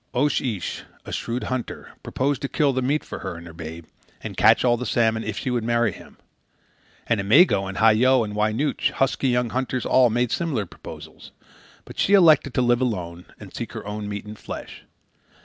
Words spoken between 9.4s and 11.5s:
hunters all, made similar proposals.